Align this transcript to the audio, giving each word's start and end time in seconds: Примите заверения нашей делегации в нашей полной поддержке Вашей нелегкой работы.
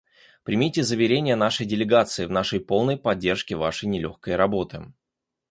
Примите 0.43 0.81
заверения 0.81 1.35
нашей 1.35 1.67
делегации 1.67 2.25
в 2.25 2.31
нашей 2.31 2.59
полной 2.59 2.97
поддержке 2.97 3.53
Вашей 3.55 3.85
нелегкой 3.87 4.35
работы. 4.35 4.91